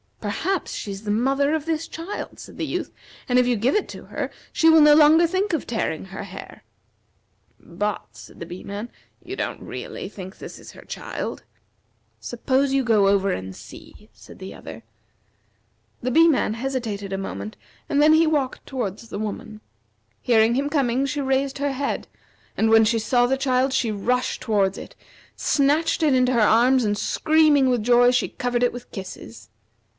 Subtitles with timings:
[0.19, 2.91] "Perhaps she is the mother of this child," said the Youth,
[3.27, 6.23] "and if you give it to her she will no longer think of tearing her
[6.23, 6.63] hair."
[7.59, 8.89] "But," said the Bee man,
[9.23, 11.43] "you don't really think this is her child?"
[12.19, 14.83] "Suppose you go over and see," said the other.
[16.01, 17.55] The Bee man hesitated a moment,
[17.89, 19.61] and then he walked toward the woman.
[20.21, 22.07] Hearing him coming, she raised her head,
[22.55, 24.95] and when she saw the child she rushed towards it,
[25.35, 29.49] snatched it into her arms, and screaming with joy she covered it with kisses.